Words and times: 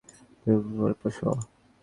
তুমি 0.39 0.57
বিড়াল 0.65 0.93
পোষো। 0.99 1.29